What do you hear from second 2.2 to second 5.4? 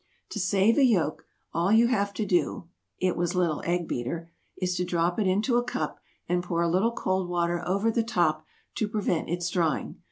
do (it was little Egg Beater) is to drop it